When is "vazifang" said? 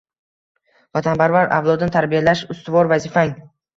2.97-3.37